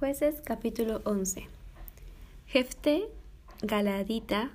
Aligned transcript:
Jueces 0.00 0.40
capítulo 0.42 1.02
11 1.04 1.46
Jefté, 2.46 3.10
Galaadita, 3.60 4.50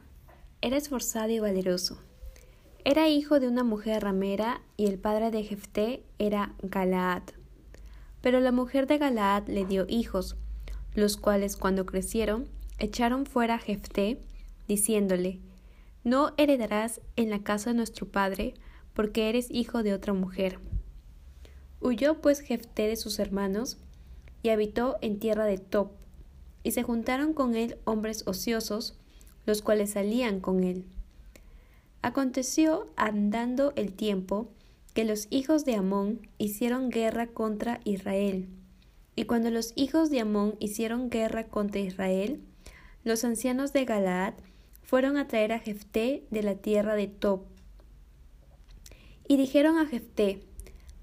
era 0.62 0.76
esforzado 0.76 1.30
y 1.30 1.38
valeroso. 1.38 2.00
Era 2.84 3.10
hijo 3.10 3.40
de 3.40 3.48
una 3.48 3.64
mujer 3.64 4.02
ramera 4.02 4.62
y 4.76 4.88
el 4.88 4.98
padre 4.98 5.30
de 5.30 5.44
Jefté 5.44 6.02
era 6.18 6.56
Galaad. 6.64 7.22
Pero 8.22 8.40
la 8.40 8.52
mujer 8.52 8.88
de 8.88 8.98
Galaad 8.98 9.48
le 9.48 9.66
dio 9.66 9.86
hijos, 9.88 10.36
los 10.96 11.16
cuales 11.16 11.58
cuando 11.58 11.86
crecieron 11.86 12.48
echaron 12.80 13.28
fuera 13.28 13.54
a 13.54 13.60
Jefté, 13.60 14.18
diciéndole, 14.68 15.42
No 16.04 16.34
heredarás 16.38 17.02
en 17.18 17.30
la 17.30 17.44
casa 17.44 17.70
de 17.70 17.76
nuestro 17.76 18.08
padre, 18.08 18.56
porque 18.96 19.30
eres 19.30 19.52
hijo 19.52 19.84
de 19.84 19.94
otra 19.94 20.14
mujer. 20.14 20.58
Huyó 21.82 22.20
pues 22.20 22.40
Jefté 22.40 22.88
de 22.88 22.96
sus 22.96 23.20
hermanos, 23.20 23.78
y 24.46 24.50
habitó 24.50 24.98
en 25.02 25.18
tierra 25.18 25.46
de 25.46 25.58
Top, 25.58 25.94
y 26.62 26.70
se 26.70 26.84
juntaron 26.84 27.34
con 27.34 27.56
él 27.56 27.80
hombres 27.84 28.28
ociosos, 28.28 28.96
los 29.48 29.64
cuales 29.64 29.94
salían 29.94 30.40
con 30.40 30.64
él. 30.64 30.86
Aconteció, 32.04 32.88
andando 32.96 33.74
el 33.76 33.94
tiempo, 33.94 34.52
que 34.94 35.04
los 35.04 35.26
hijos 35.32 35.66
de 35.66 35.74
Amón 35.74 36.30
hicieron 36.38 36.92
guerra 36.92 37.26
contra 37.26 37.82
Israel. 37.86 38.48
Y 39.16 39.26
cuando 39.26 39.50
los 39.50 39.74
hijos 39.76 40.12
de 40.12 40.20
Amón 40.20 40.58
hicieron 40.60 41.10
guerra 41.10 41.48
contra 41.48 41.82
Israel, 41.82 42.40
los 43.04 43.26
ancianos 43.26 43.74
de 43.74 43.84
Galaad 43.86 44.36
fueron 44.84 45.18
a 45.18 45.28
traer 45.28 45.54
a 45.54 45.60
Jefté 45.60 46.28
de 46.30 46.44
la 46.44 46.54
tierra 46.54 46.94
de 46.94 47.08
Top. 47.08 47.46
Y 49.28 49.38
dijeron 49.38 49.80
a 49.80 49.88
Jefté, 49.88 50.44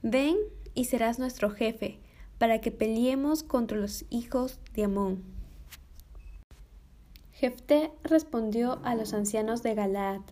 Ven 0.03 0.37
y 0.75 0.85
serás 0.85 1.19
nuestro 1.19 1.51
jefe, 1.51 1.99
para 2.43 2.61
que 2.61 2.73
peleemos 2.73 3.45
contra 3.45 3.79
los 3.79 4.05
hijos 4.11 4.59
de 4.75 4.83
Amón. 4.83 5.23
Jefté 7.31 7.93
respondió 8.03 8.81
a 8.83 8.97
los 8.97 9.15
ancianos 9.15 9.63
de 9.63 9.77
Galaad, 9.77 10.23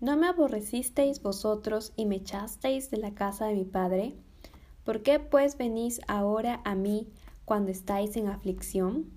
¿No 0.00 0.16
me 0.16 0.28
aborrecisteis 0.28 1.20
vosotros 1.20 1.92
y 1.96 2.06
me 2.06 2.14
echasteis 2.14 2.88
de 2.92 2.98
la 2.98 3.14
casa 3.16 3.46
de 3.46 3.54
mi 3.54 3.64
padre? 3.64 4.14
¿Por 4.84 5.02
qué 5.02 5.18
pues 5.18 5.58
venís 5.58 6.00
ahora 6.06 6.60
a 6.64 6.76
mí 6.76 7.08
cuando 7.44 7.72
estáis 7.72 8.16
en 8.16 8.28
aflicción? 8.28 9.10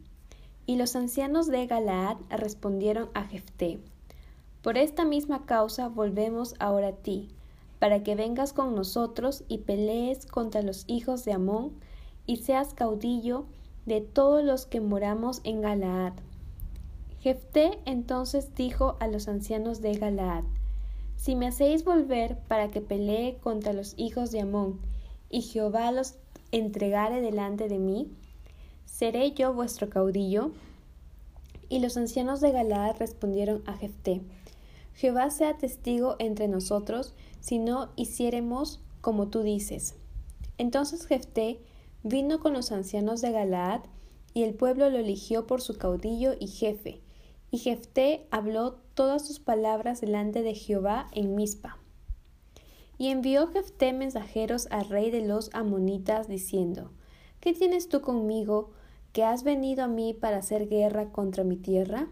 Y 0.65 0.77
los 0.77 0.95
ancianos 0.95 1.45
de 1.45 1.67
Galaad 1.67 2.17
respondieron 2.31 3.11
a 3.13 3.25
Jefté, 3.25 3.77
Por 4.63 4.79
esta 4.79 5.05
misma 5.05 5.45
causa 5.45 5.87
volvemos 5.87 6.55
ahora 6.57 6.87
a 6.87 6.95
ti, 6.95 7.29
para 7.77 8.01
que 8.01 8.15
vengas 8.15 8.53
con 8.53 8.73
nosotros 8.73 9.43
y 9.47 9.59
pelees 9.59 10.25
contra 10.25 10.63
los 10.63 10.83
hijos 10.87 11.25
de 11.25 11.33
Amón, 11.33 11.73
y 12.25 12.37
seas 12.37 12.73
caudillo 12.73 13.45
de 13.85 14.01
todos 14.01 14.43
los 14.43 14.65
que 14.65 14.81
moramos 14.81 15.41
en 15.43 15.61
Galaad. 15.61 16.13
Jefté 17.19 17.79
entonces 17.85 18.53
dijo 18.55 18.97
a 18.99 19.07
los 19.07 19.27
ancianos 19.27 19.81
de 19.81 19.93
Galaad, 19.93 20.43
Si 21.15 21.35
me 21.35 21.47
hacéis 21.47 21.83
volver 21.85 22.37
para 22.47 22.69
que 22.69 22.81
pelee 22.81 23.37
contra 23.41 23.73
los 23.73 23.93
hijos 23.97 24.31
de 24.31 24.41
Amón, 24.41 24.79
y 25.29 25.41
Jehová 25.41 25.91
los 25.91 26.15
entregare 26.51 27.21
delante 27.21 27.67
de 27.67 27.79
mí, 27.79 28.11
¿seré 28.85 29.31
yo 29.31 29.53
vuestro 29.53 29.89
caudillo? 29.89 30.51
Y 31.69 31.79
los 31.79 31.97
ancianos 31.97 32.41
de 32.41 32.51
Galaad 32.51 32.97
respondieron 32.97 33.63
a 33.65 33.73
Jefté, 33.73 34.21
Jehová 34.95 35.29
sea 35.31 35.57
testigo 35.57 36.15
entre 36.19 36.47
nosotros, 36.47 37.13
si 37.39 37.57
no 37.59 37.89
hiciéremos 37.95 38.79
como 39.01 39.27
tú 39.27 39.41
dices. 39.41 39.95
Entonces 40.57 41.07
Jefté 41.07 41.59
vino 42.03 42.39
con 42.39 42.53
los 42.53 42.71
ancianos 42.71 43.21
de 43.21 43.31
Galaad, 43.31 43.81
y 44.33 44.43
el 44.43 44.53
pueblo 44.53 44.89
lo 44.89 44.97
eligió 44.97 45.47
por 45.47 45.61
su 45.61 45.77
caudillo 45.77 46.33
y 46.39 46.47
jefe. 46.47 47.01
Y 47.51 47.59
Jefté 47.59 48.25
habló 48.31 48.79
todas 48.95 49.25
sus 49.25 49.39
palabras 49.39 50.01
delante 50.01 50.41
de 50.41 50.55
Jehová 50.55 51.07
en 51.11 51.35
Mizpa. 51.35 51.77
Y 52.97 53.09
envió 53.09 53.47
Jefté 53.47 53.93
mensajeros 53.93 54.67
al 54.71 54.89
rey 54.89 55.11
de 55.11 55.21
los 55.21 55.49
amonitas, 55.53 56.27
diciendo, 56.27 56.91
¿Qué 57.39 57.53
tienes 57.53 57.89
tú 57.89 58.01
conmigo, 58.01 58.71
que 59.11 59.23
has 59.23 59.43
venido 59.43 59.83
a 59.83 59.87
mí 59.87 60.13
para 60.13 60.37
hacer 60.37 60.67
guerra 60.67 61.11
contra 61.11 61.43
mi 61.43 61.57
tierra? 61.57 62.07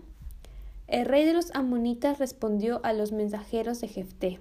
El 0.88 1.06
rey 1.06 1.26
de 1.26 1.34
los 1.34 1.52
amonitas 1.56 2.20
respondió 2.20 2.82
a 2.84 2.94
los 2.94 3.12
mensajeros 3.12 3.82
de 3.82 3.88
Jefté, 3.88 4.40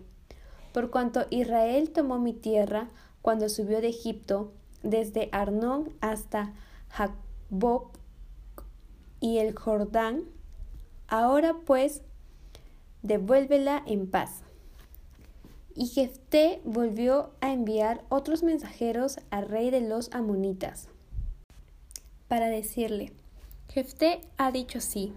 Por 0.72 0.90
cuanto 0.90 1.26
Israel 1.30 1.90
tomó 1.90 2.18
mi 2.18 2.34
tierra 2.34 2.90
cuando 3.22 3.48
subió 3.48 3.80
de 3.80 3.88
Egipto, 3.88 4.52
desde 4.82 5.28
Arnón 5.32 5.90
hasta 6.00 6.52
Jacboc 6.90 7.98
y 9.20 9.38
el 9.38 9.54
Jordán, 9.54 10.24
ahora 11.08 11.54
pues 11.66 12.02
devuélvela 13.02 13.82
en 13.86 14.10
paz. 14.10 14.42
Y 15.74 15.86
Jefté 15.86 16.60
volvió 16.64 17.30
a 17.40 17.52
enviar 17.52 18.02
otros 18.08 18.42
mensajeros 18.42 19.18
al 19.30 19.48
rey 19.48 19.70
de 19.70 19.80
los 19.80 20.12
amonitas 20.12 20.88
para 22.28 22.48
decirle, 22.48 23.12
Jefté 23.68 24.20
ha 24.36 24.52
dicho 24.52 24.78
así, 24.78 25.12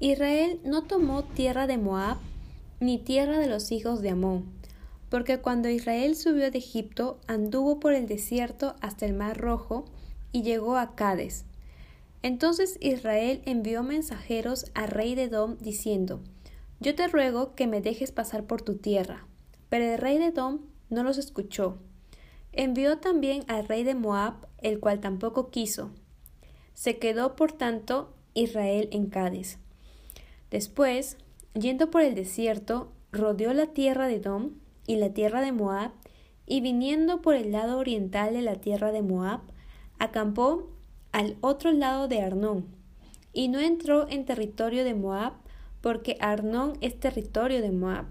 Israel 0.00 0.60
no 0.64 0.82
tomó 0.82 1.24
tierra 1.24 1.66
de 1.66 1.78
Moab 1.78 2.16
ni 2.80 2.98
tierra 2.98 3.38
de 3.38 3.46
los 3.46 3.70
hijos 3.70 4.02
de 4.02 4.10
Amón, 4.10 4.44
porque 5.12 5.40
cuando 5.40 5.68
Israel 5.68 6.16
subió 6.16 6.50
de 6.50 6.56
Egipto 6.56 7.20
anduvo 7.26 7.78
por 7.78 7.92
el 7.92 8.06
desierto 8.06 8.76
hasta 8.80 9.04
el 9.04 9.12
mar 9.12 9.36
rojo 9.36 9.84
y 10.32 10.40
llegó 10.40 10.78
a 10.78 10.94
Cades. 10.94 11.44
Entonces 12.22 12.78
Israel 12.80 13.42
envió 13.44 13.82
mensajeros 13.82 14.72
al 14.72 14.88
rey 14.88 15.14
de 15.14 15.24
Edom 15.24 15.58
diciendo, 15.58 16.22
Yo 16.80 16.94
te 16.94 17.08
ruego 17.08 17.54
que 17.54 17.66
me 17.66 17.82
dejes 17.82 18.10
pasar 18.10 18.44
por 18.44 18.62
tu 18.62 18.76
tierra. 18.76 19.26
Pero 19.68 19.84
el 19.84 19.98
rey 19.98 20.16
de 20.16 20.28
Edom 20.28 20.60
no 20.88 21.02
los 21.02 21.18
escuchó. 21.18 21.76
Envió 22.52 22.96
también 22.96 23.44
al 23.48 23.68
rey 23.68 23.84
de 23.84 23.94
Moab, 23.94 24.46
el 24.62 24.80
cual 24.80 25.00
tampoco 25.00 25.50
quiso, 25.50 25.90
se 26.72 26.96
quedó, 26.96 27.36
por 27.36 27.52
tanto, 27.52 28.14
Israel 28.32 28.88
en 28.92 29.10
Cádiz. 29.10 29.58
Después, 30.50 31.18
yendo 31.52 31.90
por 31.90 32.00
el 32.00 32.14
desierto, 32.14 32.92
rodeó 33.12 33.52
la 33.52 33.66
tierra 33.66 34.06
de 34.06 34.14
Edom 34.14 34.61
y 34.86 34.96
la 34.96 35.10
tierra 35.10 35.40
de 35.40 35.52
Moab, 35.52 35.92
y 36.46 36.60
viniendo 36.60 37.22
por 37.22 37.34
el 37.34 37.52
lado 37.52 37.78
oriental 37.78 38.32
de 38.34 38.42
la 38.42 38.56
tierra 38.56 38.92
de 38.92 39.02
Moab, 39.02 39.40
acampó 39.98 40.70
al 41.12 41.36
otro 41.40 41.72
lado 41.72 42.08
de 42.08 42.20
Arnón, 42.20 42.66
y 43.32 43.48
no 43.48 43.60
entró 43.60 44.08
en 44.08 44.24
territorio 44.24 44.84
de 44.84 44.94
Moab, 44.94 45.34
porque 45.80 46.16
Arnón 46.20 46.78
es 46.80 46.98
territorio 46.98 47.60
de 47.60 47.70
Moab. 47.70 48.06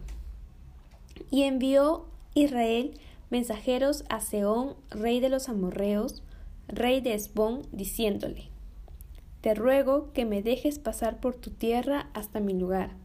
Y 1.30 1.44
envió 1.44 2.06
Israel 2.34 2.94
mensajeros 3.30 4.04
a 4.10 4.20
Seón, 4.20 4.76
rey 4.90 5.20
de 5.20 5.30
los 5.30 5.50
amorreos, 5.50 6.22
rey 6.68 7.02
de 7.02 7.14
Esbón, 7.14 7.62
diciéndole, 7.72 8.50
Te 9.40 9.56
ruego 9.56 10.12
que 10.14 10.26
me 10.26 10.42
dejes 10.42 10.80
pasar 10.80 11.20
por 11.20 11.36
tu 11.36 11.50
tierra 11.50 12.10
hasta 12.14 12.40
mi 12.40 12.54
lugar. 12.54 13.01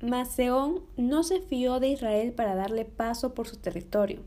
Mas 0.00 0.30
Seón 0.30 0.80
no 0.96 1.22
se 1.22 1.40
fió 1.40 1.78
de 1.78 1.88
Israel 1.88 2.32
para 2.32 2.54
darle 2.54 2.84
paso 2.84 3.34
por 3.34 3.46
su 3.46 3.56
territorio, 3.56 4.22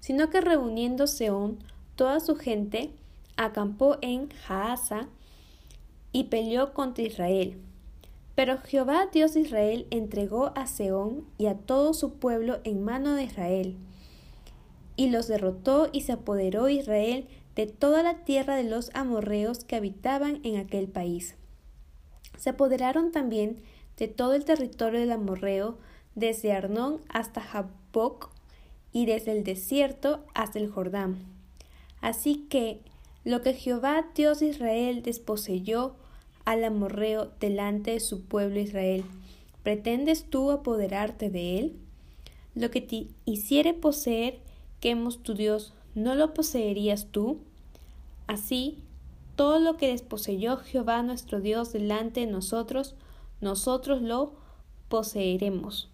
sino 0.00 0.30
que 0.30 0.40
reuniendo 0.40 1.06
Seón 1.06 1.58
toda 1.94 2.20
su 2.20 2.36
gente, 2.36 2.90
acampó 3.36 3.98
en 4.00 4.30
Jaasa 4.30 5.08
y 6.12 6.24
peleó 6.24 6.72
contra 6.72 7.04
Israel. 7.04 7.58
Pero 8.34 8.58
Jehová 8.58 9.08
Dios 9.12 9.34
de 9.34 9.40
Israel 9.40 9.86
entregó 9.90 10.52
a 10.56 10.66
Seón 10.66 11.26
y 11.38 11.46
a 11.46 11.54
todo 11.54 11.94
su 11.94 12.14
pueblo 12.14 12.60
en 12.64 12.82
mano 12.82 13.14
de 13.14 13.24
Israel, 13.24 13.76
y 14.96 15.10
los 15.10 15.28
derrotó 15.28 15.88
y 15.92 16.02
se 16.02 16.12
apoderó 16.12 16.68
Israel 16.68 17.28
de 17.54 17.66
toda 17.66 18.02
la 18.02 18.24
tierra 18.24 18.56
de 18.56 18.64
los 18.64 18.90
amorreos 18.94 19.64
que 19.64 19.76
habitaban 19.76 20.40
en 20.44 20.56
aquel 20.56 20.88
país. 20.88 21.36
Se 22.36 22.50
apoderaron 22.50 23.12
también 23.12 23.62
de 23.96 24.08
todo 24.08 24.34
el 24.34 24.44
territorio 24.44 25.00
del 25.00 25.12
amorreo, 25.12 25.78
desde 26.14 26.52
Arnón 26.52 27.00
hasta 27.08 27.40
Jaboc 27.40 28.30
y 28.92 29.06
desde 29.06 29.32
el 29.32 29.44
desierto 29.44 30.24
hasta 30.34 30.58
el 30.58 30.70
Jordán. 30.70 31.18
Así 32.00 32.46
que 32.48 32.80
lo 33.24 33.42
que 33.42 33.54
Jehová 33.54 34.06
Dios 34.14 34.40
de 34.40 34.46
Israel 34.46 35.02
desposeyó 35.02 35.96
al 36.44 36.62
amorreo 36.64 37.30
delante 37.40 37.92
de 37.92 38.00
su 38.00 38.24
pueblo 38.24 38.60
Israel, 38.60 39.04
¿pretendes 39.62 40.24
tú 40.24 40.50
apoderarte 40.50 41.30
de 41.30 41.58
él? 41.58 41.76
Lo 42.54 42.70
que 42.70 42.80
te 42.80 43.08
hiciere 43.24 43.74
poseer 43.74 44.44
hemos 44.90 45.22
tu 45.22 45.34
Dios, 45.34 45.72
¿no 45.94 46.14
lo 46.14 46.34
poseerías 46.34 47.06
tú? 47.10 47.38
Así, 48.26 48.78
todo 49.36 49.58
lo 49.58 49.76
que 49.76 49.88
desposeyó 49.88 50.56
Jehová 50.58 51.02
nuestro 51.02 51.40
Dios 51.40 51.72
delante 51.72 52.20
de 52.20 52.26
nosotros, 52.26 52.94
nosotros 53.40 54.02
lo 54.02 54.32
poseeremos. 54.88 55.90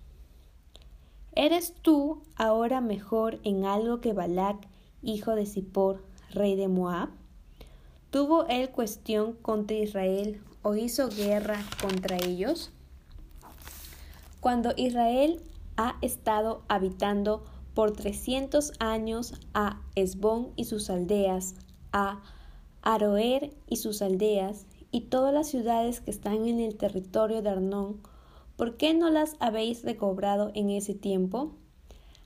¿Eres 1.33 1.75
tú 1.81 2.23
ahora 2.37 2.81
mejor 2.81 3.39
en 3.45 3.65
algo 3.65 4.01
que 4.01 4.13
Balac, 4.13 4.67
hijo 5.03 5.35
de 5.35 5.47
Zippor, 5.47 6.03
rey 6.31 6.57
de 6.57 6.69
Moab? 6.69 7.11
¿Tuvo 8.11 8.47
él 8.47 8.71
cuestión 8.71 9.35
contra 9.35 9.77
Israel 9.77 10.43
o 10.63 10.75
hizo 10.75 11.09
guerra 11.09 11.63
contra 11.81 12.17
ellos? 12.17 12.73
Cuando 14.41 14.73
Israel 14.77 15.41
ha 15.77 15.97
estado 16.03 16.63
habitando 16.69 17.45
por 17.75 17.93
trescientos 17.93 18.73
años 18.81 19.35
a 19.55 19.81
Esbón 19.95 20.53
y 20.57 20.65
sus 20.65 20.91
aldeas, 20.91 21.55
a 21.93 22.21
Aroer 22.83 23.55
y 23.69 23.77
sus 23.77 24.03
aldeas, 24.03 24.67
y 24.91 25.03
todas 25.03 25.33
las 25.33 25.49
ciudades 25.49 26.01
que 26.01 26.11
están 26.11 26.47
en 26.47 26.61
el 26.61 26.77
territorio 26.77 27.43
de 27.43 27.51
Arnón, 27.51 28.01
¿por 28.57 28.77
qué 28.77 28.95
no 28.95 29.11
las 29.11 29.37
habéis 29.41 29.85
recobrado 29.85 30.51
en 30.55 30.71
ese 30.71 30.95
tiempo? 30.95 31.53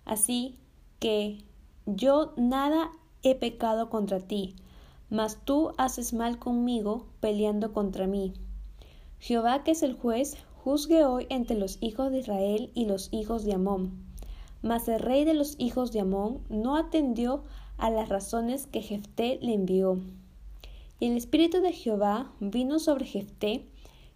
Así 0.05 0.59
que 0.99 1.39
yo 1.87 2.33
nada 2.37 2.91
he 3.23 3.35
pecado 3.35 3.91
contra 3.91 4.21
ti, 4.21 4.55
mas 5.11 5.39
tú 5.45 5.73
haces 5.77 6.13
mal 6.13 6.39
conmigo 6.39 7.07
peleando 7.21 7.73
contra 7.73 8.07
mí. 8.07 8.33
Jehová, 9.19 9.65
que 9.65 9.73
es 9.73 9.83
el 9.83 9.95
juez, 9.95 10.37
juzgue 10.63 11.05
hoy 11.05 11.27
entre 11.31 11.59
los 11.59 11.79
hijos 11.81 12.11
de 12.11 12.19
Israel 12.21 12.71
y 12.75 12.87
los 12.87 13.09
hijos 13.13 13.45
de 13.45 13.55
Amón. 13.55 14.05
Mas 14.63 14.89
el 14.89 15.01
rey 15.01 15.25
de 15.25 15.35
los 15.35 15.57
hijos 15.59 15.93
de 15.93 16.01
Amón 16.01 16.41
no 16.49 16.77
atendió 16.77 17.43
a 17.77 17.91
las 17.91 18.09
razones 18.09 18.67
que 18.67 18.81
Jefté 18.81 19.39
le 19.43 19.55
envió. 19.55 19.99
Y 21.05 21.09
el 21.09 21.19
espíritu 21.19 21.61
de 21.61 21.71
Jehová 21.71 22.33
vino 22.41 22.79
sobre 22.79 23.05
Jefté, 23.05 23.69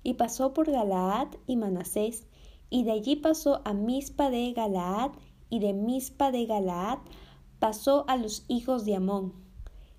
y 0.03 0.15
pasó 0.15 0.55
por 0.55 0.71
Galaad 0.71 1.29
y 1.47 1.57
Manasés, 1.57 2.27
y 2.71 2.85
de 2.85 2.93
allí 2.93 3.15
pasó 3.15 3.61
a 3.67 3.75
Mispa 3.75 4.31
de 4.31 4.51
Galaad, 4.55 5.11
y 5.51 5.59
de 5.59 5.75
Mispa 5.75 6.31
de 6.33 6.47
Galaad 6.47 7.01
pasó 7.59 8.07
a 8.09 8.17
los 8.17 8.47
hijos 8.49 8.87
de 8.87 8.95
Amón. 8.95 9.35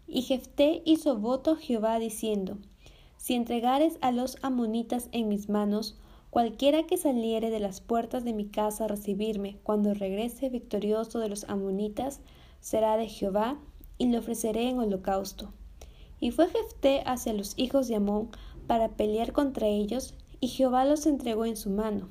Y 0.07 0.23
Jefté 0.23 0.81
hizo 0.83 1.15
voto 1.15 1.51
a 1.51 1.57
Jehová 1.57 1.99
diciendo, 1.99 2.57
Si 3.17 3.35
entregares 3.35 3.99
a 4.01 4.11
los 4.11 4.37
amonitas 4.41 5.09
en 5.11 5.27
mis 5.27 5.47
manos, 5.47 5.95
cualquiera 6.31 6.87
que 6.87 6.97
saliere 6.97 7.51
de 7.51 7.59
las 7.59 7.81
puertas 7.81 8.23
de 8.23 8.33
mi 8.33 8.47
casa 8.47 8.85
a 8.85 8.87
recibirme 8.87 9.59
cuando 9.61 9.93
regrese 9.93 10.49
victorioso 10.49 11.19
de 11.19 11.29
los 11.29 11.43
amonitas, 11.43 12.19
será 12.61 12.97
de 12.97 13.07
Jehová, 13.07 13.59
y 13.99 14.07
le 14.07 14.17
ofreceré 14.17 14.69
en 14.69 14.79
holocausto. 14.79 15.53
Y 16.19 16.31
fue 16.31 16.49
Jefté 16.49 17.01
hacia 17.05 17.33
los 17.33 17.53
hijos 17.57 17.87
de 17.87 17.95
Amón 17.95 18.29
para 18.67 18.89
pelear 18.89 19.31
contra 19.31 19.67
ellos, 19.67 20.13
y 20.39 20.47
Jehová 20.47 20.85
los 20.85 21.05
entregó 21.05 21.45
en 21.45 21.57
su 21.57 21.69
mano. 21.69 22.07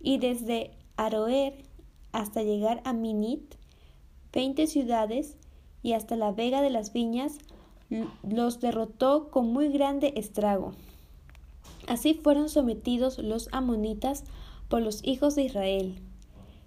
Y 0.00 0.18
desde 0.18 0.72
Aroer 0.96 1.64
hasta 2.12 2.42
llegar 2.42 2.80
a 2.84 2.92
Minit, 2.92 3.54
veinte 4.32 4.66
ciudades, 4.66 5.36
y 5.82 5.92
hasta 5.92 6.16
la 6.16 6.32
vega 6.32 6.62
de 6.62 6.70
las 6.70 6.92
viñas, 6.92 7.38
los 8.22 8.60
derrotó 8.60 9.30
con 9.30 9.52
muy 9.52 9.68
grande 9.68 10.14
estrago. 10.16 10.72
Así 11.86 12.14
fueron 12.14 12.48
sometidos 12.48 13.18
los 13.18 13.48
amonitas 13.52 14.24
por 14.68 14.80
los 14.80 15.04
hijos 15.04 15.34
de 15.34 15.42
Israel. 15.44 16.00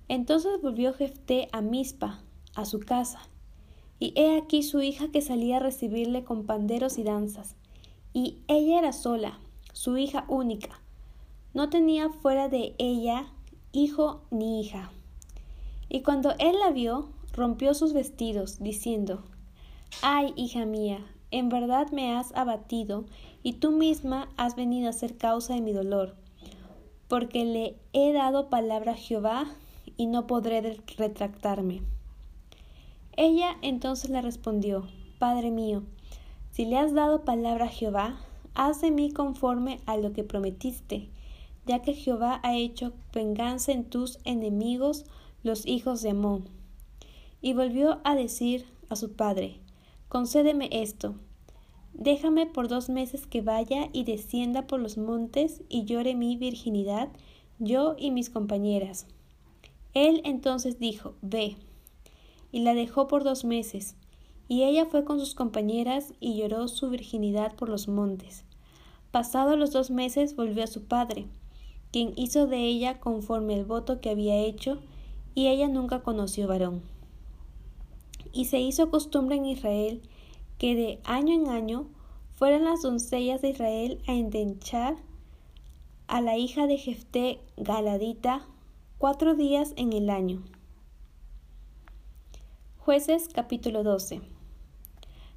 Entonces 0.07 0.62
volvió 0.62 0.94
Jefté 0.94 1.50
a 1.51 1.62
Mizpa, 1.62 2.21
a 2.56 2.65
su 2.65 2.80
casa, 2.80 3.19
y 3.99 4.13
he 4.15 4.38
aquí 4.38 4.63
su 4.63 4.81
hija 4.81 5.09
que 5.11 5.21
salía 5.21 5.57
a 5.57 5.61
recibirle 5.61 6.23
con 6.23 6.45
panderos 6.45 6.97
y 6.97 7.03
danzas. 7.03 7.55
Y 8.13 8.38
ella 8.47 8.79
era 8.79 8.94
sola, 8.94 9.39
su 9.73 9.97
hija 9.97 10.25
única. 10.27 10.81
No 11.53 11.69
tenía 11.69 12.09
fuera 12.09 12.49
de 12.49 12.75
ella 12.77 13.27
hijo 13.71 14.21
ni 14.31 14.61
hija. 14.61 14.91
Y 15.89 16.01
cuando 16.01 16.33
él 16.39 16.59
la 16.59 16.71
vio, 16.71 17.09
rompió 17.33 17.73
sus 17.73 17.94
vestidos, 17.94 18.59
diciendo, 18.59 19.23
Ay, 20.01 20.33
hija 20.35 20.65
mía, 20.65 21.05
en 21.31 21.50
verdad 21.50 21.91
me 21.91 22.15
has 22.15 22.35
abatido, 22.35 23.05
y 23.43 23.53
tú 23.53 23.71
misma 23.71 24.29
has 24.38 24.55
venido 24.55 24.89
a 24.89 24.93
ser 24.93 25.17
causa 25.17 25.53
de 25.53 25.61
mi 25.61 25.71
dolor, 25.71 26.15
porque 27.07 27.45
le 27.45 27.77
he 27.93 28.11
dado 28.11 28.50
palabra 28.50 28.93
a 28.93 28.95
Jehová, 28.95 29.45
y 29.95 30.07
no 30.07 30.27
podré 30.27 30.79
retractarme. 30.97 31.81
Ella 33.17 33.57
entonces 33.63 34.11
le 34.11 34.21
respondió, 34.21 34.87
Padre 35.17 35.49
mío, 35.49 35.81
si 36.51 36.65
le 36.65 36.77
has 36.77 36.93
dado 36.93 37.25
palabra 37.25 37.65
a 37.65 37.69
Jehová, 37.69 38.19
haz 38.53 38.81
de 38.81 38.91
mí 38.91 39.11
conforme 39.11 39.79
a 39.87 39.97
lo 39.97 40.13
que 40.13 40.23
prometiste, 40.23 41.09
ya 41.65 41.81
que 41.81 41.95
Jehová 41.95 42.39
ha 42.43 42.55
hecho 42.55 42.93
venganza 43.11 43.71
en 43.71 43.85
tus 43.85 44.19
enemigos, 44.23 45.05
los 45.41 45.65
hijos 45.65 46.03
de 46.03 46.11
Amón. 46.11 46.47
Y 47.41 47.53
volvió 47.53 48.01
a 48.03 48.13
decir 48.13 48.65
a 48.87 48.95
su 48.95 49.13
padre, 49.13 49.61
Concédeme 50.09 50.69
esto, 50.71 51.15
déjame 51.93 52.45
por 52.45 52.67
dos 52.67 52.87
meses 52.87 53.25
que 53.25 53.41
vaya 53.41 53.89
y 53.93 54.03
descienda 54.03 54.67
por 54.67 54.79
los 54.79 54.99
montes 54.99 55.63
y 55.69 55.85
llore 55.85 56.13
mi 56.13 56.37
virginidad, 56.37 57.09
yo 57.57 57.95
y 57.97 58.11
mis 58.11 58.29
compañeras. 58.29 59.07
Él 59.95 60.21
entonces 60.23 60.77
dijo, 60.77 61.15
Ve, 61.23 61.57
y 62.51 62.61
la 62.61 62.73
dejó 62.73 63.07
por 63.07 63.23
dos 63.23 63.45
meses, 63.45 63.95
y 64.47 64.63
ella 64.63 64.85
fue 64.85 65.03
con 65.03 65.19
sus 65.19 65.35
compañeras 65.35 66.13
y 66.19 66.38
lloró 66.38 66.67
su 66.67 66.89
virginidad 66.89 67.55
por 67.55 67.69
los 67.69 67.88
montes. 67.88 68.45
Pasados 69.11 69.57
los 69.57 69.71
dos 69.71 69.91
meses 69.91 70.35
volvió 70.35 70.63
a 70.63 70.67
su 70.67 70.83
padre, 70.83 71.25
quien 71.91 72.13
hizo 72.15 72.47
de 72.47 72.59
ella 72.59 72.99
conforme 72.99 73.55
al 73.55 73.65
voto 73.65 73.99
que 73.99 74.09
había 74.09 74.38
hecho, 74.38 74.79
y 75.35 75.47
ella 75.47 75.67
nunca 75.67 76.01
conoció 76.01 76.47
varón. 76.47 76.81
Y 78.33 78.45
se 78.45 78.59
hizo 78.59 78.89
costumbre 78.89 79.35
en 79.35 79.45
Israel 79.45 80.01
que 80.57 80.75
de 80.75 81.00
año 81.03 81.33
en 81.33 81.47
año 81.47 81.88
fueran 82.33 82.65
las 82.65 82.81
doncellas 82.81 83.41
de 83.41 83.50
Israel 83.50 84.01
a 84.07 84.13
endenchar 84.13 84.95
a 86.07 86.21
la 86.21 86.38
hija 86.38 86.67
de 86.67 86.77
Jefté 86.77 87.39
Galadita 87.57 88.45
cuatro 88.97 89.35
días 89.35 89.73
en 89.75 89.93
el 89.93 90.09
año. 90.09 90.43
Jueces 92.88 93.28
capítulo 93.28 93.84
12 93.84 94.22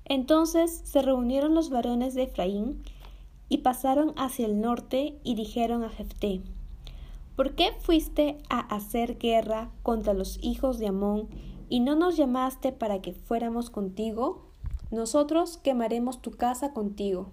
Entonces 0.05 0.83
se 0.85 1.03
reunieron 1.03 1.53
los 1.53 1.69
varones 1.69 2.15
de 2.15 2.23
Efraín 2.23 2.85
y 3.49 3.59
pasaron 3.59 4.13
hacia 4.17 4.47
el 4.47 4.61
norte 4.61 5.19
y 5.25 5.35
dijeron 5.35 5.83
a 5.83 5.89
Jefté, 5.89 6.43
¿Por 7.35 7.57
qué 7.57 7.73
fuiste 7.81 8.39
a 8.51 8.61
hacer 8.61 9.19
guerra 9.19 9.73
contra 9.83 10.15
los 10.15 10.39
hijos 10.45 10.79
de 10.79 10.87
Amón 10.87 11.29
y 11.69 11.81
no 11.81 11.97
nos 11.97 12.17
llamaste 12.17 12.71
para 12.71 13.03
que 13.03 13.15
fuéramos 13.15 13.69
contigo, 13.69 14.47
nosotros 14.93 15.57
quemaremos 15.57 16.23
tu 16.23 16.31
casa 16.31 16.73
contigo. 16.73 17.33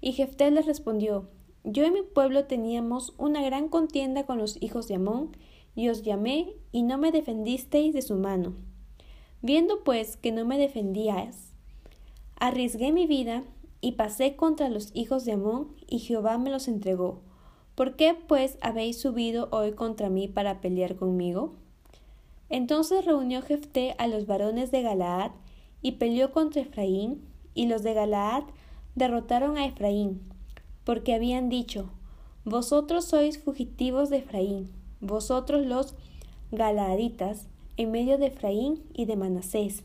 Y 0.00 0.12
Jefté 0.12 0.52
les 0.52 0.66
respondió, 0.66 1.28
Yo 1.64 1.84
y 1.84 1.90
mi 1.90 2.02
pueblo 2.02 2.44
teníamos 2.44 3.12
una 3.18 3.42
gran 3.42 3.68
contienda 3.68 4.24
con 4.24 4.38
los 4.38 4.62
hijos 4.62 4.86
de 4.86 4.94
Amón, 4.94 5.36
y 5.74 5.88
os 5.88 6.04
llamé, 6.04 6.54
y 6.70 6.84
no 6.84 6.96
me 6.96 7.10
defendisteis 7.10 7.92
de 7.92 8.02
su 8.02 8.14
mano. 8.14 8.54
Viendo 9.42 9.82
pues 9.82 10.16
que 10.16 10.30
no 10.30 10.44
me 10.44 10.56
defendías, 10.56 11.52
arriesgué 12.36 12.92
mi 12.92 13.06
vida, 13.06 13.42
y 13.80 13.92
pasé 13.92 14.36
contra 14.36 14.68
los 14.68 14.90
hijos 14.94 15.24
de 15.24 15.32
Amón, 15.32 15.74
y 15.88 15.98
Jehová 15.98 16.38
me 16.38 16.50
los 16.50 16.68
entregó. 16.68 17.20
¿Por 17.74 17.96
qué 17.96 18.14
pues 18.14 18.56
habéis 18.60 19.00
subido 19.00 19.48
hoy 19.50 19.72
contra 19.72 20.08
mí 20.08 20.28
para 20.28 20.60
pelear 20.60 20.94
conmigo? 20.94 21.54
Entonces 22.48 23.04
reunió 23.04 23.42
Jefté 23.42 23.96
a 23.98 24.06
los 24.06 24.26
varones 24.26 24.70
de 24.70 24.82
Galaad 24.82 25.32
y 25.80 25.92
peleó 25.92 26.30
contra 26.30 26.62
Efraín, 26.62 27.26
y 27.54 27.66
los 27.66 27.82
de 27.82 27.94
Galaad 27.94 28.44
derrotaron 28.94 29.58
a 29.58 29.66
Efraín, 29.66 30.22
porque 30.84 31.14
habían 31.14 31.48
dicho, 31.48 31.90
Vosotros 32.44 33.04
sois 33.06 33.38
fugitivos 33.38 34.10
de 34.10 34.18
Efraín, 34.18 34.70
vosotros 35.00 35.64
los 35.64 35.94
Galaaditas, 36.50 37.48
medio 37.86 38.18
de 38.18 38.26
Efraín 38.26 38.82
y 38.92 39.06
de 39.06 39.16
Manasés. 39.16 39.84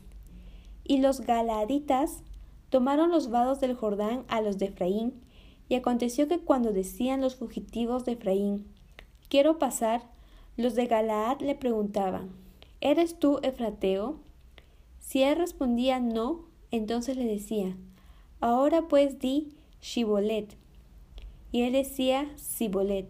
Y 0.84 0.98
los 0.98 1.20
Galaaditas 1.20 2.22
tomaron 2.70 3.10
los 3.10 3.30
vados 3.30 3.60
del 3.60 3.74
Jordán 3.74 4.24
a 4.28 4.40
los 4.40 4.58
de 4.58 4.66
Efraín, 4.66 5.14
y 5.68 5.74
aconteció 5.74 6.28
que 6.28 6.38
cuando 6.38 6.72
decían 6.72 7.20
los 7.20 7.36
fugitivos 7.36 8.04
de 8.04 8.12
Efraín, 8.12 8.66
Quiero 9.28 9.58
pasar, 9.58 10.02
los 10.56 10.74
de 10.74 10.86
Galaad 10.86 11.40
le 11.40 11.54
preguntaban, 11.54 12.30
¿Eres 12.80 13.18
tú 13.18 13.38
Efrateo? 13.42 14.20
Si 15.00 15.22
él 15.22 15.36
respondía 15.36 16.00
no, 16.00 16.46
entonces 16.70 17.16
le 17.16 17.26
decía, 17.26 17.76
Ahora 18.40 18.88
pues 18.88 19.18
di 19.18 19.54
Shibolet. 19.82 20.56
Y 21.52 21.62
él 21.62 21.72
decía 21.74 22.30
Sibolet, 22.36 23.08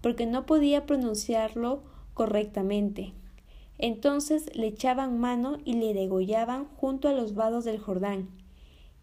porque 0.00 0.24
no 0.24 0.46
podía 0.46 0.86
pronunciarlo 0.86 1.82
correctamente. 2.14 3.12
Entonces 3.82 4.48
le 4.54 4.68
echaban 4.68 5.18
mano 5.18 5.58
y 5.64 5.74
le 5.74 5.92
degollaban 5.92 6.66
junto 6.76 7.08
a 7.08 7.12
los 7.12 7.34
vados 7.34 7.64
del 7.64 7.80
Jordán. 7.80 8.28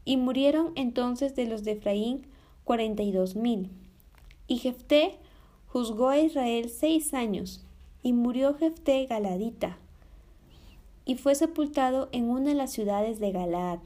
Y 0.05 0.15
murieron 0.15 0.71
entonces 0.75 1.35
de 1.35 1.45
los 1.47 1.65
de 1.65 1.73
Efraín 1.73 2.25
cuarenta 2.63 3.03
y 3.03 3.11
dos 3.11 3.35
mil. 3.35 3.69
Y 4.47 4.59
Jefté 4.59 5.19
juzgó 5.67 6.07
a 6.07 6.17
Israel 6.17 6.69
seis 6.69 7.13
años, 7.13 7.65
y 8.03 8.13
murió 8.13 8.55
Jefté 8.55 9.05
Galadita, 9.05 9.77
y 11.03 11.15
fue 11.15 11.35
sepultado 11.35 12.07
en 12.13 12.29
una 12.29 12.51
de 12.51 12.55
las 12.55 12.71
ciudades 12.71 13.19
de 13.19 13.33
Galaad. 13.33 13.79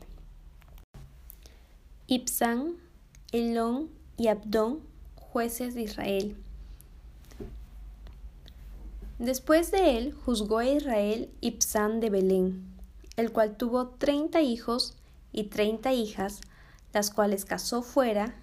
Ibsán, 2.06 2.76
Elón 3.32 3.90
y 4.16 4.28
Abdón, 4.28 4.82
jueces 5.16 5.74
de 5.74 5.82
Israel. 5.82 6.38
Después 9.20 9.72
de 9.72 9.98
él 9.98 10.14
juzgó 10.14 10.58
a 10.58 10.68
Israel 10.68 11.30
Ibsán 11.40 12.00
de 12.00 12.10
Belén, 12.10 12.66
el 13.16 13.32
cual 13.32 13.58
tuvo 13.58 13.90
treinta 13.90 14.42
hijos 14.42 14.96
y 15.32 15.46
treinta 15.46 15.94
hijas, 15.94 16.42
las 16.94 17.10
cuales 17.10 17.46
casó 17.46 17.84
fuera, 17.84 18.36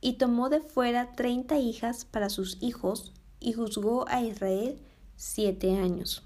y 0.00 0.14
tomó 0.14 0.48
de 0.48 0.60
fuera 0.60 1.12
treinta 1.12 1.58
hijas 1.58 2.04
para 2.04 2.30
sus 2.30 2.58
hijos, 2.60 3.12
y 3.40 3.52
juzgó 3.52 4.08
a 4.08 4.22
Israel 4.22 4.78
siete 5.16 5.76
años. 5.76 6.24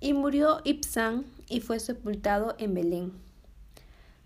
Y 0.00 0.12
murió 0.12 0.60
Ibsán 0.64 1.26
y 1.48 1.60
fue 1.60 1.80
sepultado 1.80 2.54
en 2.58 2.74
Belén. 2.74 3.12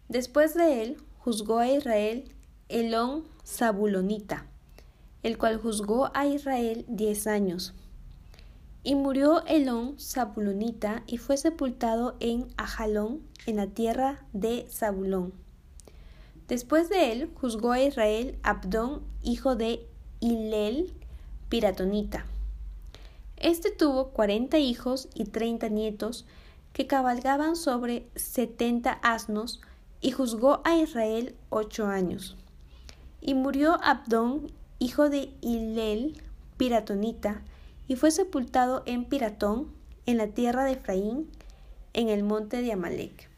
Después 0.08 0.54
de 0.54 0.82
él 0.82 0.96
juzgó 1.18 1.58
a 1.58 1.70
Israel 1.70 2.30
Elón 2.68 3.24
Zabulonita, 3.46 4.46
el 5.22 5.38
cual 5.38 5.56
juzgó 5.56 6.10
a 6.14 6.26
Israel 6.26 6.84
diez 6.88 7.26
años. 7.26 7.74
Y 8.84 8.96
murió 8.96 9.44
Elón 9.46 9.96
Zabulonita 10.00 11.04
y 11.06 11.18
fue 11.18 11.36
sepultado 11.36 12.16
en 12.18 12.48
Ajalón, 12.56 13.22
en 13.46 13.56
la 13.56 13.68
tierra 13.68 14.24
de 14.32 14.66
Zabulón. 14.68 15.32
Después 16.48 16.88
de 16.88 17.12
él 17.12 17.30
juzgó 17.34 17.72
a 17.72 17.80
Israel 17.80 18.38
Abdón, 18.42 19.02
hijo 19.22 19.54
de 19.54 19.86
Hilel, 20.20 20.92
Piratonita. 21.48 22.26
Este 23.36 23.70
tuvo 23.70 24.08
cuarenta 24.08 24.58
hijos 24.58 25.08
y 25.14 25.24
treinta 25.24 25.68
nietos 25.68 26.26
que 26.72 26.86
cabalgaban 26.86 27.56
sobre 27.56 28.08
setenta 28.16 28.92
asnos 29.02 29.60
y 30.00 30.10
juzgó 30.10 30.60
a 30.64 30.76
Israel 30.76 31.36
ocho 31.50 31.86
años. 31.86 32.36
Y 33.20 33.34
murió 33.34 33.78
Abdón, 33.82 34.50
hijo 34.78 35.08
de 35.08 35.32
Hilel, 35.40 36.20
Piratonita, 36.56 37.42
y 37.88 37.96
fue 37.96 38.10
sepultado 38.10 38.82
en 38.86 39.04
Piratón, 39.04 39.68
en 40.06 40.18
la 40.18 40.28
tierra 40.28 40.64
de 40.64 40.72
Efraín, 40.72 41.30
en 41.92 42.08
el 42.08 42.22
monte 42.22 42.62
de 42.62 42.72
Amalek. 42.72 43.31